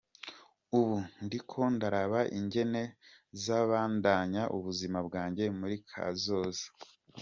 [0.77, 0.95] Ubu
[1.25, 2.81] ndiko ndaraba ingene
[3.33, 6.65] nzobandanya ubuzima bwanje muri kazoza.